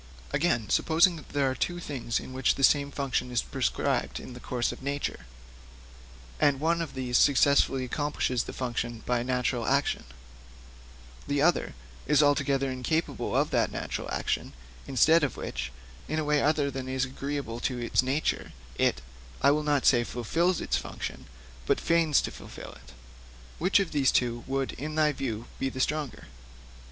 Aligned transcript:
'Again, 0.33 0.67
supposing 0.71 1.23
there 1.29 1.51
are 1.51 1.53
two 1.53 1.77
things 1.79 2.15
to 2.15 2.25
which 2.25 2.55
the 2.55 2.63
same 2.63 2.89
function 2.89 3.29
is 3.29 3.43
prescribed 3.43 4.19
in 4.19 4.33
the 4.33 4.39
course 4.39 4.71
of 4.71 4.81
nature, 4.81 5.27
and 6.39 6.59
one 6.59 6.81
of 6.81 6.95
these 6.95 7.19
successfully 7.19 7.83
accomplishes 7.83 8.45
the 8.45 8.51
function 8.51 9.03
by 9.05 9.21
natural 9.21 9.63
action, 9.67 10.05
the 11.27 11.39
other 11.39 11.75
is 12.07 12.23
altogether 12.23 12.71
incapable 12.71 13.35
of 13.37 13.51
that 13.51 13.71
natural 13.71 14.09
action, 14.11 14.53
instead 14.87 15.23
of 15.23 15.37
which, 15.37 15.71
in 16.07 16.17
a 16.17 16.25
way 16.25 16.41
other 16.41 16.71
than 16.71 16.89
is 16.89 17.05
agreeable 17.05 17.59
to 17.59 17.77
its 17.77 18.01
nature, 18.01 18.53
it 18.79 19.03
I 19.43 19.51
will 19.51 19.61
not 19.61 19.85
say 19.85 20.03
fulfils 20.03 20.61
its 20.61 20.77
function, 20.77 21.27
but 21.67 21.79
feigns 21.79 22.21
to 22.23 22.31
fulfil 22.31 22.71
it: 22.71 22.93
which 23.59 23.79
of 23.79 23.91
these 23.91 24.11
two 24.11 24.43
would 24.47 24.71
in 24.71 24.95
thy 24.95 25.11
view 25.11 25.45
be 25.59 25.69
the 25.69 25.79
stronger?' 25.79 26.25